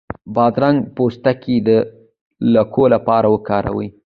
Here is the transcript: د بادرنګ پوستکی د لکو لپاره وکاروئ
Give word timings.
د 0.03 0.03
بادرنګ 0.35 0.77
پوستکی 0.95 1.55
د 1.67 1.69
لکو 2.53 2.83
لپاره 2.95 3.27
وکاروئ 3.33 3.87